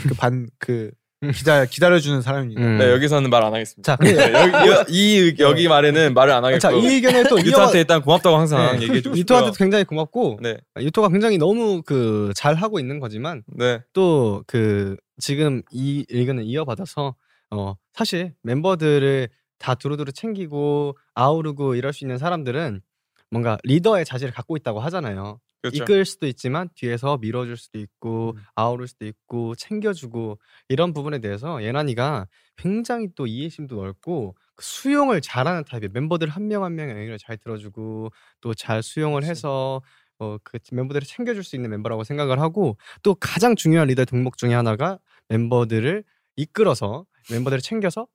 [0.08, 0.92] 그 반그
[1.32, 2.62] 기다 기다려주는 사람입니다.
[2.62, 2.78] 음.
[2.78, 3.96] 네 여기서는 말 안 하겠습니다.
[3.96, 6.60] 자, 네, 여기 이, 이 여기 말에는 말을 안 하겠고.
[6.60, 8.84] 자, 이 의견을 또 유토한테 일단 고맙다고 항상 네.
[8.84, 10.58] 얘기해 주고 유토한테도 굉장히 고맙고 네.
[10.80, 13.82] 유토가 굉장히 너무 그 잘 하고 있는 거지만 네.
[13.94, 17.16] 또 그 지금 이 의견을 이어받아서
[17.52, 22.82] 어 사실 멤버들을 다 두루두루 챙기고 아우르고 이럴 수 있는 사람들은
[23.30, 25.40] 뭔가 리더의 자질을 갖고 있다고 하잖아요.
[25.64, 25.84] 그렇죠.
[25.84, 28.44] 이끌 수도 있지만 뒤에서 밀어줄 수도 있고 음.
[28.56, 35.64] 아우를 수도 있고 챙겨주고 이런 부분에 대해서 예난이가 굉장히 또 이해심도 넓고 그 수용을 잘하는
[35.66, 35.92] 타입이에요.
[35.94, 39.82] 멤버들 한 명 한 명의 의견을 잘 들어주고 또 잘 수용을 해서
[40.20, 44.54] 어, 그 멤버들을 챙겨줄 수 있는 멤버라고 생각을 하고 또 가장 중요한 리더의 덕목 중에
[44.54, 45.00] 하나가
[45.30, 46.04] 멤버들을
[46.36, 48.08] 이끌어서 멤버들을 챙겨서.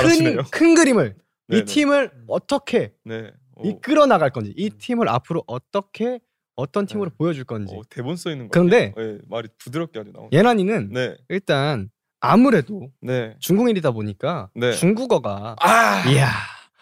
[0.00, 1.16] 큰, 큰 그림을
[1.50, 1.64] 이 네네.
[1.64, 3.30] 팀을 어떻게 네.
[3.56, 6.20] 오, 이끌어 나갈 건지 이 팀을 앞으로 어떻게
[6.60, 7.16] 어떤 팀으로 네.
[7.16, 8.50] 보여줄 건지 오, 대본 써 있는 거.
[8.52, 10.28] 그런데 네, 말이 부드럽게 아주 나오네.
[10.32, 11.16] 예난이는 네.
[11.28, 13.34] 일단 아무래도 네.
[13.40, 14.72] 중국인이다 보니까 네.
[14.72, 16.28] 중국어가 아, 이야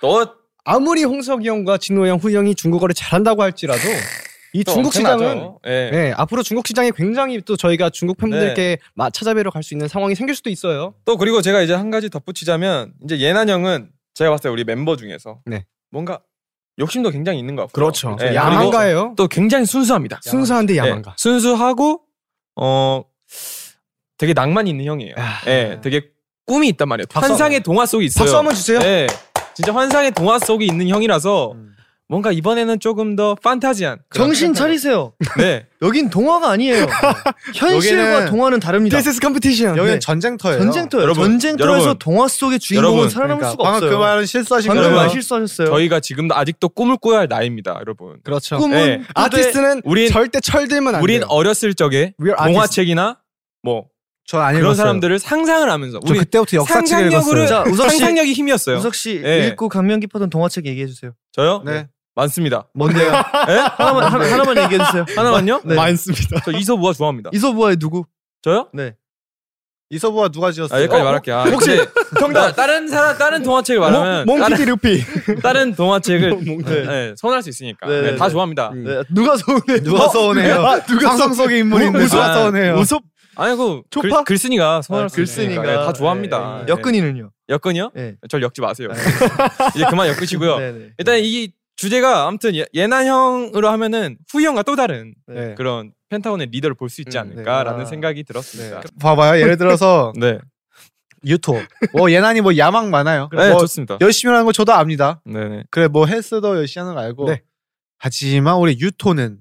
[0.01, 3.81] 너 아무리 홍석이 형과 진호 형, 후이 형이 중국어를 잘한다고 할지라도
[4.55, 5.53] 이또 중국 시장은.
[5.67, 5.91] 예.
[5.93, 10.14] 네, 앞으로 중국 시장이 굉장히 또 저희가 중국 팬분들께 마- 찾아뵈러 갈 수 있는 상황이
[10.14, 10.95] 생길 수도 있어요.
[11.05, 14.97] 또 그리고 제가 이제 한 가지 덧붙이자면 이제 예난 형은 제가 봤을 때 우리 멤버
[14.97, 15.64] 중에서 네.
[15.91, 16.21] 뭔가
[16.79, 18.17] 욕심도 굉장히 있는 것 같고 그렇죠.
[18.23, 19.14] 예, 야망가예요.
[19.17, 20.21] 또 굉장히 순수합니다.
[20.23, 21.14] 순수한데 예, 야망가.
[21.17, 22.03] 순수하고
[22.57, 23.03] 어
[24.17, 25.14] 되게 낭만이 있는 형이에요.
[25.17, 25.41] 아.
[25.47, 26.03] 예, 되게
[26.47, 27.07] 꿈이 있단 말이에요.
[27.12, 28.25] 환상의 동화 속에 있어요.
[28.25, 28.79] 박수 한번 주세요.
[28.83, 29.07] 예,
[29.55, 31.55] 진짜 환상의 동화 속에 있는 형이라서
[32.11, 35.12] 뭔가 이번에는 조금 더 판타지한 정신 차리세요.
[35.37, 36.87] 네, 여긴 동화가 아니에요.
[37.55, 38.97] 현실과 동화는 다릅니다.
[38.97, 39.77] This is competition.
[39.77, 39.99] 여기는 네.
[39.99, 40.59] 전쟁터예요.
[40.59, 41.03] 전쟁터예요.
[41.03, 43.90] 여러분, 전쟁터에서 여러분, 동화 속의 주인공은 여러분, 살아남을 그러니까 수가 없어요.
[43.90, 44.94] 그 말은 실수하신 거예요.
[44.97, 45.66] 말 실수하셨어요.
[45.68, 48.18] 저희가 지금도 아직도 꿈을 꿔야 할 나이입니다, 여러분.
[48.25, 48.57] 그렇죠.
[48.57, 48.97] 꿈은 예.
[48.99, 51.27] 꾸되- 아티스트는 우린- 절대 철들면 안 우린 돼요.
[51.29, 52.14] 어렸을 적에.
[52.18, 53.18] 동화책이나
[53.62, 53.87] 뭐
[54.31, 54.75] 그런 읽었어요.
[54.75, 57.64] 사람들을 상상을 하면서 저 우리 그때부터 역사책 상상력으로 읽었어요.
[57.64, 57.99] 자, 우석 씨.
[57.99, 58.77] 상상력이 힘이었어요.
[58.79, 59.49] 우석 씨 예.
[59.49, 61.12] 읽고 감명 깊었던 동화책 얘기해 주세요.
[61.33, 61.62] 저요?
[61.64, 61.87] 네.
[62.19, 62.67] 많습니다.
[62.75, 63.07] 뭔데요?
[63.07, 63.53] 예?
[63.77, 65.05] 하나만 하, 하나만 얘기해 주세요.
[65.17, 65.61] 하나만요?
[65.65, 65.75] 네.
[65.77, 66.41] 많습니다.
[66.45, 67.31] 저 이소부화 좋아합니다.
[67.33, 68.05] 이소부와의 누구?
[68.43, 68.69] 저요?
[68.75, 68.95] 네.
[69.91, 70.77] 이서부가 누가 지었어요?
[70.77, 71.37] 아, 여기까지 어, 말할게요.
[71.37, 71.71] 아, 혹시
[72.21, 75.03] 정답 다른 사람 다른 동화책을 말하면 몽키디 루피.
[75.43, 78.31] 다른, 동화책을 네, 선할 수 있으니까 네, 네, 네, 다 네.
[78.33, 78.73] 좋아합니다.
[78.75, 79.03] 네.
[79.15, 79.81] 누가 서운해?
[79.83, 80.55] 누가 서운해요?
[80.67, 82.75] 아, 누가 상상 속의 인물인데 누가 아, 서운해요?
[82.75, 83.03] 우섭
[83.37, 84.25] 아니 그 글, 초파?
[84.25, 85.81] 글쓴이가 선할 아, 수 있으니까 글쓴이가.
[85.81, 86.57] 네, 다 좋아합니다.
[86.59, 86.65] 네.
[86.67, 86.73] 네.
[86.73, 87.31] 여근이는요?
[87.49, 87.93] 여건이요?
[87.95, 88.17] 네.
[88.29, 88.89] 절 엮지 마세요.
[89.75, 90.59] 이제 그만 엮으시고요.
[90.59, 90.89] 네, 네.
[90.99, 91.51] 일단 이
[91.83, 95.55] 주제가 아무튼 예, 예난 형으로 하면은 후이 형과 또 다른 네.
[95.55, 97.83] 그런 펜타곤의 리더를 볼 수 있지 음, 않을까라는 네.
[97.85, 97.87] 아.
[97.87, 98.83] 생각이 들었습니다.
[99.01, 99.41] 봐봐요.
[99.41, 100.38] 예를 들어서 네,
[101.25, 101.55] 유토.
[101.93, 103.29] 뭐 예난이 뭐 야망 많아요.
[103.33, 103.97] 네, 뭐 좋습니다.
[104.01, 105.21] 열심히 하는 거 저도 압니다.
[105.25, 105.64] 네, 네.
[105.71, 107.27] 그래 뭐 헬스도 열심히 하는 거 알고.
[107.31, 107.43] 네.
[107.99, 109.38] 하지만 우리 유토는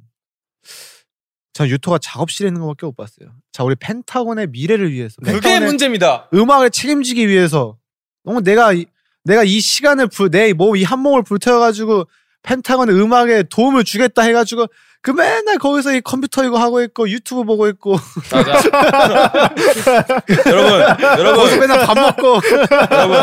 [1.54, 3.30] 전 유토가 작업실에 있는 것밖에 못 봤어요.
[3.52, 5.16] 자 우리 펜타곤의 미래를 위해서.
[5.26, 6.30] 그게 문제입니다.
[6.36, 7.78] 음악을 책임지기 위해서
[8.24, 8.86] 너무 내가 이,
[9.24, 12.06] 내가 이 시간을 내몸이 한 몸을 불태워가지고
[12.48, 14.68] 펜타곤의 음악에 도움을 주겠다 해가지고
[15.02, 17.98] 그 맨날 거기서 이 컴퓨터 이거 하고 있고 유튜브 보고 있고
[18.32, 18.52] 맞아.
[20.48, 22.40] 여러분, 거기서 여러분, 맨날 밥 먹고
[22.92, 23.18] 여러분,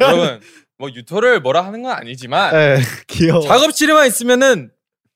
[0.00, 0.40] 여러분,
[0.78, 2.78] 뭐 유토를 뭐라 하는 건 아니지만 예.
[3.06, 3.40] 귀여워.
[3.40, 4.70] 작업실에만 있으면은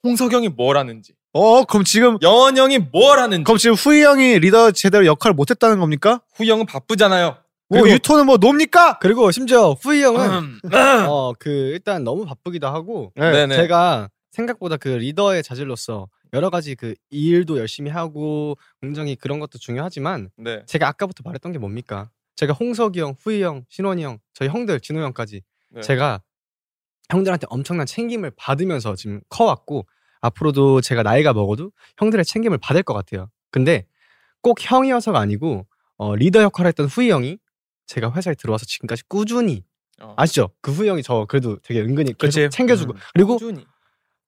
[0.04, 4.70] 홍석영이 뭘 하는지, 어 그럼 지금 영원 형이 뭘 하는지, 그럼 지금 후이 형이 리더
[4.70, 6.20] 제대로 역할을 못했다는 겁니까?
[6.36, 7.36] 후이 형은 바쁘잖아요.
[7.72, 8.98] 뭐 그리고- 유토는 뭐 놉니까?
[9.00, 10.60] 그리고 심지어 후이 형은 음.
[11.08, 13.56] 어그 일단 너무 바쁘기도 하고 네 네.
[13.56, 20.30] 제가 생각보다 그 리더의 자질로서 여러 가지 그 일도 열심히 하고 굉장히 그런 것도 중요하지만
[20.36, 20.62] 네.
[20.66, 22.10] 제가 아까부터 말했던 게 뭡니까?
[22.36, 25.80] 제가 홍석이 형, 후이 형, 신원이 형, 저희 형들, 진호 형까지 네.
[25.82, 26.22] 제가
[27.10, 29.86] 형들한테 엄청난 챙김을 받으면서 지금 커왔고
[30.22, 33.28] 앞으로도 제가 나이가 먹어도 형들의 챙김을 받을 것 같아요.
[33.50, 33.86] 근데
[34.40, 35.66] 꼭 형이어서가 아니고
[35.98, 37.38] 어, 리더 역할을 했던 후이 형이
[37.86, 39.64] 제가 회사에 들어와서 지금까지 꾸준히
[40.00, 40.14] 어.
[40.16, 40.50] 아시죠?
[40.60, 42.48] 그 후이 형이 저 그래도 되게 은근히 계속 그치.
[42.50, 42.98] 챙겨주고 음.
[43.14, 43.64] 그리고 꾸준히.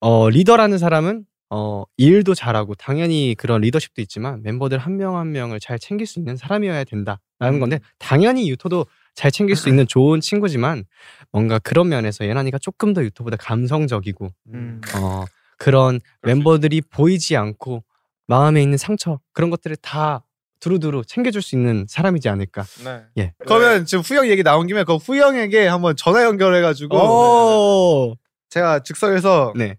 [0.00, 5.78] 어, 리더라는 사람은 어, 일도 잘하고 당연히 그런 리더십도 있지만 멤버들 한 명한 명을 잘
[5.78, 10.84] 챙길 수 있는 사람이어야 된다라는 건데 당연히 유토도 잘 챙길 수 있는 좋은 친구지만
[11.30, 14.80] 뭔가 그런 면에서 예난이가 조금 더 유토보다 감성적이고 음.
[14.96, 15.24] 어,
[15.56, 17.84] 그런 멤버들이 보이지 않고
[18.26, 20.24] 마음에 있는 상처 그런 것들을 다
[20.68, 22.62] 두루두루 챙겨줄 수 있는 사람이지 않을까.
[22.84, 23.04] 네.
[23.18, 23.34] 예.
[23.40, 28.16] 그러면 지금 형 얘기 나온 김에 그 후이 형에게 한번 전화 연결해가지고 오.
[28.48, 29.76] 제가 즉석에서 네.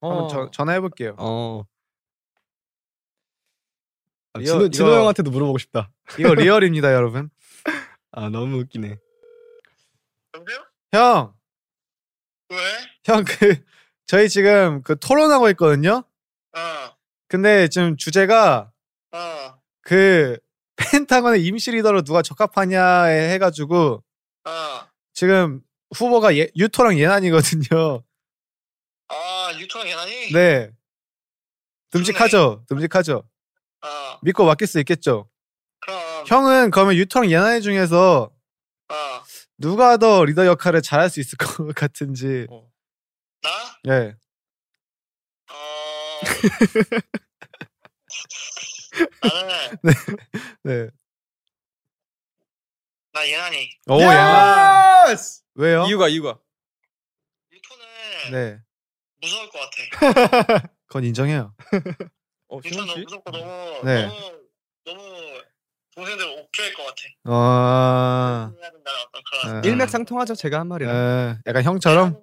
[0.00, 0.26] 한번 어.
[0.26, 1.14] 저- 전화해 볼게요.
[1.18, 1.62] 어.
[4.34, 5.92] 아, 이거- 진호, 진호 이거- 형한테도 물어보고 싶다.
[6.18, 7.30] 이거 리얼입니다, 여러분.
[8.10, 8.96] 아 너무 웃기네.
[10.92, 11.32] 형,
[12.50, 12.56] 왜?
[13.04, 13.56] 형 그
[14.06, 16.02] 저희 지금 그 토론하고 있거든요.
[16.54, 16.58] 어,
[17.28, 18.72] 근데 지금 주제가
[19.12, 19.61] 어.
[19.82, 20.38] 그
[20.76, 24.02] 펜타곤의 임시 리더로 누가 적합하냐 해가지고
[24.44, 24.50] 어.
[25.12, 25.60] 지금
[25.94, 28.02] 후보가 예, 유토랑 예난이거든요.
[29.08, 30.32] 아 유토랑 예난이?
[30.32, 30.70] 네.
[31.90, 32.64] 듬직하죠.
[32.68, 33.28] 듬직하죠.
[33.82, 34.18] 어.
[34.22, 35.28] 믿고 맡길 수 있겠죠.
[35.80, 36.24] 그럼.
[36.26, 38.30] 형은 그러면 유토랑 예난이 중에서
[38.88, 38.94] 어.
[39.58, 42.46] 누가 더 리더 역할을 잘할 수 있을 것 같은지.
[43.42, 43.50] 나?
[43.92, 44.14] 예.
[45.50, 46.20] 어.
[49.22, 49.92] 나는 네.
[50.62, 50.90] 네.
[53.12, 53.70] 나 예난이.
[53.88, 55.06] 오 예난.
[55.54, 55.84] 왜요?
[55.86, 56.38] 이유가 이유가.
[58.30, 58.58] 네.
[59.20, 60.68] 무서울 것 같아.
[60.86, 61.54] 그건 인정해요.
[62.48, 64.06] 어, 유토 너무 무섭고 너무 네.
[64.06, 64.20] 너무
[64.84, 65.42] 너무
[65.94, 67.02] 동생들 옥죄일 것 같아.
[69.30, 69.60] 그런.
[69.62, 69.68] 네.
[69.68, 70.94] 일맥상통하죠 제가 한 말이랑.
[70.94, 72.22] 예, 약간 형처럼.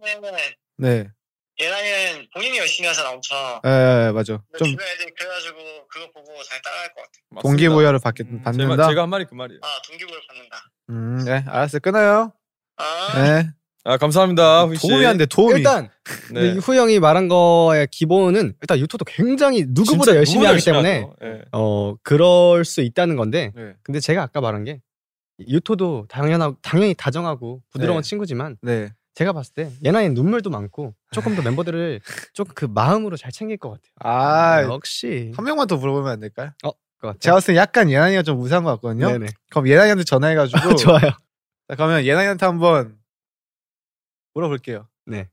[0.78, 1.10] 네.
[1.60, 3.38] 예난이는 본인이 열심히 하잖아 엄청.
[3.65, 4.38] 예, 맞아.
[4.52, 5.58] 근데 좀 주변 애들이 그래가지고
[5.89, 7.41] 그거 보고 잘 따라할 것 같아.
[7.41, 8.88] 동기부여를 받겠, 제가, 받는다.
[8.88, 9.60] 제가 한 말이 그 말이에요.
[9.62, 10.58] 아 동기부여 받는다.
[10.89, 11.80] 음, 네, 알았어요.
[11.82, 12.32] 끊어요.
[12.78, 13.22] 아.
[13.22, 13.50] 네.
[13.86, 14.65] 아 감사합니다.
[14.65, 14.88] 후이 씨.
[14.88, 15.58] 도움이 안 돼, 도움이.
[15.58, 15.89] 일단
[16.34, 16.52] 네.
[16.54, 21.08] 후 형이 말한 거의 기본은 일단 유토도 굉장히 누구보다 열심히 하기 열심히 때문에.
[21.24, 21.41] 예.
[21.52, 23.74] 어 그럴 수 있다는 건데 네.
[23.84, 24.82] 근데 제가 아까 말한 게
[25.48, 28.08] 유토도 당연하고 당연히 다정하고 부드러운 네.
[28.08, 28.89] 친구지만 네.
[29.13, 32.00] 제가 봤을 때 예나이는 눈물도 많고 조금 더 멤버들을
[32.34, 33.91] 조금 그 마음으로 잘 챙길 것 같아요.
[34.00, 36.52] 아, 역시 한 명만 더 물어보면 안 될까요?
[36.63, 37.13] 어, 그.
[37.19, 39.12] 제가 봤을 때 약간 예난이가 좀 우세한 것 같거든요.
[39.12, 39.28] 네네.
[39.50, 40.76] 그럼 예난이한테 전화해가지고.
[40.76, 41.00] 좋아요.
[41.02, 42.98] 자, 그러면 예난이한테 한번
[44.34, 44.88] 물어볼게요.
[45.06, 45.30] 네.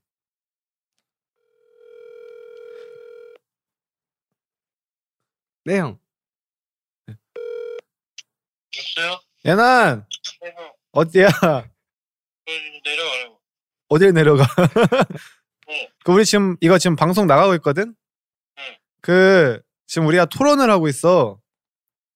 [5.65, 5.99] 네 형.
[8.77, 9.19] 없어요?
[9.45, 10.05] 예난
[10.41, 10.73] 네, 형.
[10.91, 11.27] 어디야?
[12.83, 13.36] 내려가라고.
[13.89, 14.45] 어딜 내려가?
[15.67, 15.89] 네.
[16.03, 17.95] 그 우리 지금 이거 지금 방송 나가고 있거든.
[18.55, 18.79] 네.
[19.01, 21.39] 그 지금 우리가 토론을 하고 있어.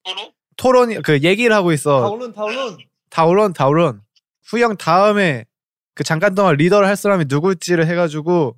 [0.04, 0.32] 토론?
[0.58, 2.02] 토론이 그 얘기를 하고 있어.
[2.02, 2.78] 다울론 다울론.
[3.10, 4.02] 다울론 다울론.
[4.46, 5.46] 후영 다음에
[5.96, 8.58] 그 잠깐 동안 리더를 할 사람이 누굴지를 해가지고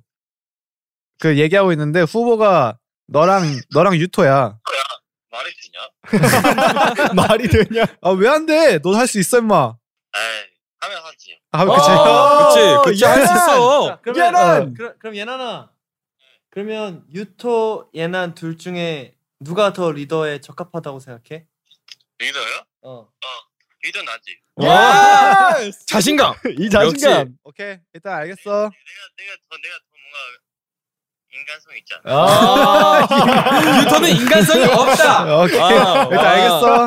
[1.20, 4.58] 그 얘기하고 있는데 후보가 너랑 너랑 유토야.
[5.30, 5.88] 말이 되냐?
[7.14, 7.84] 말이 되냐?
[8.02, 8.78] 아 왜 안 돼?
[8.78, 9.74] 너 할 수 있어 임마.
[10.16, 10.46] 에이
[10.80, 11.23] 하면 하지.
[11.56, 11.88] 아 그치.
[11.90, 13.86] 어, 그치, 그치, 할수 있어.
[13.86, 14.62] 자, 그러면 예난!
[14.62, 15.70] 어, 그럼, 그럼 예난아.
[16.50, 21.46] 그러면 유토 예난 둘 중에 누가 더 리더에 적합하다고 생각해?
[22.18, 22.64] 리더요?
[22.82, 23.08] 어.
[23.84, 24.36] 리더 나지.
[24.56, 25.54] 와!
[25.86, 26.34] 자신감.
[26.58, 27.36] 이 자신감.
[27.44, 28.50] 오케이 일단 알겠어.
[28.50, 28.70] 내가
[29.16, 30.18] 내가 더 내가 더 뭔가
[31.34, 32.02] 인간성 있잖아.
[32.06, 33.06] 아,
[33.84, 35.36] 유토는 인간성이 없다.
[35.42, 36.30] 오케이 아, 일단 와.
[36.30, 36.84] 알겠어.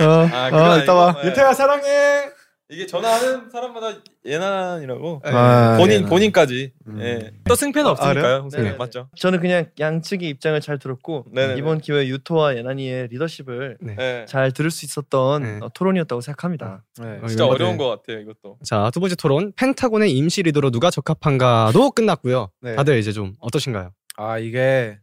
[0.00, 1.06] 어, 아, 그건 어 이따 봐.
[1.08, 1.20] 아니고.
[1.24, 1.30] 예.
[1.30, 2.30] 유토야 사랑해.
[2.72, 5.22] 이게 전화하는 사람마다 예난이라고.
[5.24, 6.08] 아, 본인 예난.
[6.08, 6.72] 본인까지.
[6.86, 7.00] 음.
[7.00, 7.32] 예.
[7.48, 8.36] 또 승패는 아, 없으니까요.
[8.42, 8.78] 홍승이 네네네.
[8.78, 9.08] 맞죠?
[9.16, 11.58] 저는 그냥 양측의 입장을 잘 들었고 네네네.
[11.58, 14.24] 이번 기회에 유토와 예난이의 리더십을 예.
[14.28, 15.58] 잘 들을 수 있었던 네.
[15.62, 16.84] 어, 토론이었다고 생각합니다.
[17.00, 17.18] 네.
[17.26, 17.64] 진짜 멤버들.
[17.64, 18.58] 어려운 것 같아요, 이것도.
[18.64, 22.50] 자, 두 번째 토론 펜타곤의 임시 리더로 누가 적합한가도 끝났고요.
[22.60, 22.76] 네.
[22.76, 23.90] 다들 이제 좀 어떠신가요?
[24.16, 24.98] 아 이게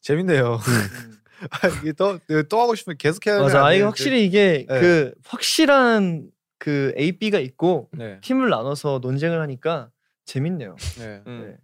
[0.00, 0.60] 재밌네요.
[1.50, 3.64] 아, 이게 또, 또 하고 싶으면 계속 해야 맞아.
[3.64, 4.80] 아, 이게 확실히 이게 네.
[4.80, 8.18] 그 확실한 그 A, B가 있고 네.
[8.20, 9.90] 팀을 나눠서 논쟁을 하니까
[10.24, 10.76] 재밌네요.
[10.98, 11.22] 네.
[11.26, 11.56] 음.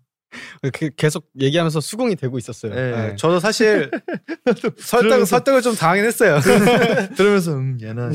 [0.72, 2.74] 그 계속 얘기하면서 수긍이 되고 있었어요.
[2.74, 2.90] 네.
[2.90, 3.16] 네.
[3.16, 3.90] 저도 사실
[4.78, 6.40] 설득 설득을 좀 당하긴 했어요.
[7.16, 8.12] 들으면서 음 얘는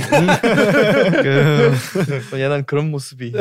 [1.21, 1.71] 그,
[2.33, 3.33] 어, 얘는 그런 모습이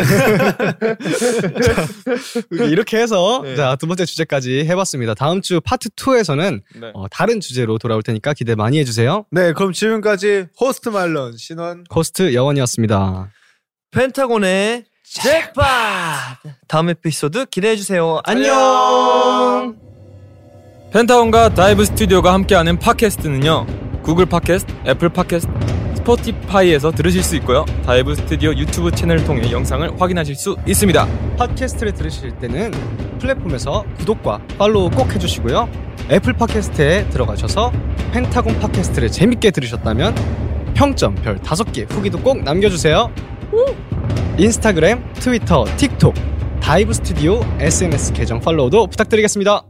[2.50, 3.56] 이렇게 해서 네.
[3.56, 5.14] 자, 두 번째 주제까지 해봤습니다.
[5.14, 6.90] 다음 주 파트 2에서는 네.
[6.94, 9.24] 어, 다른 주제로 돌아올 테니까 기대 많이 해주세요.
[9.30, 13.30] 네, 그럼 지금까지 호스트 말론 신원 호스트 여원이었습니다.
[13.90, 15.62] 펜타곤의 잭팟
[16.68, 18.20] 다음 에피소드 기대해 주세요.
[18.24, 19.74] 안녕.
[20.92, 23.66] 펜타곤과 다이브 스튜디오가 함께하는 팟캐스트는요.
[24.02, 25.50] 구글 팟캐스트, 애플 팟캐스트,
[25.96, 27.64] 스포티파이에서 들으실 수 있고요.
[27.84, 31.06] 다이브 스튜디오 유튜브 채널을 통해 영상을 확인하실 수 있습니다.
[31.38, 32.70] 팟캐스트를 들으실 때는
[33.18, 35.68] 플랫폼에서 구독과 팔로우 꼭 해주시고요.
[36.10, 37.72] 애플 팟캐스트에 들어가셔서
[38.12, 40.14] 펜타곤 팟캐스트를 재밌게 들으셨다면
[40.74, 43.10] 평점 별 5개 후기도 꼭 남겨주세요.
[44.37, 46.15] 인스타그램, 트위터, 틱톡,
[46.61, 49.63] 다이브 스튜디오 SNS 계정 팔로우도 부탁드리겠습니다.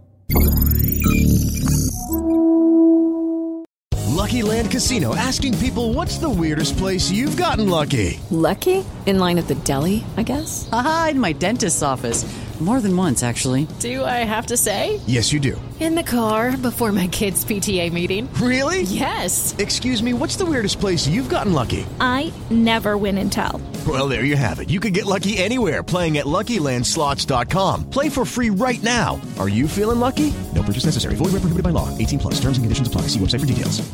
[4.15, 8.19] Lucky Land Casino asking people what's the weirdest place you've gotten lucky?
[8.31, 8.85] Lucky?
[9.05, 10.69] In line at the deli, I guess?
[10.71, 12.25] Aha, in my dentist's office.
[12.60, 13.68] More than once, actually.
[13.78, 15.00] Do I have to say?
[15.06, 15.60] Yes, you do.
[15.78, 18.28] In the car before my kids' PTA meeting.
[18.34, 18.82] Really?
[18.82, 19.54] Yes.
[19.58, 21.86] Excuse me, what's the weirdest place you've gotten lucky?
[22.00, 23.60] I never win and tell.
[23.86, 24.70] Well, there you have it.
[24.70, 27.90] You can get lucky anywhere playing at LuckyLandSlots.com.
[27.90, 29.20] Play for free right now.
[29.38, 30.34] Are you feeling lucky?
[30.52, 31.14] No purchase necessary.
[31.14, 31.96] Void where prohibited by law.
[31.96, 32.34] 18 plus.
[32.40, 33.02] Terms and conditions apply.
[33.02, 33.88] See website for details.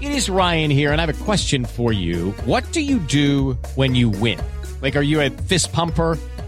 [0.00, 2.32] It is Ryan here, and I have a question for you.
[2.44, 4.38] What do you do when you win?
[4.80, 6.18] Like, are you a fist pumper?